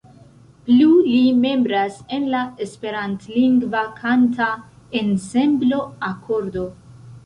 Plu 0.69 0.87
li 1.09 1.19
membras 1.41 1.99
en 2.17 2.25
la 2.37 2.41
esperantlingva 2.67 3.87
kanta 4.03 4.51
ensemblo 5.05 5.89
Akordo. 6.15 6.71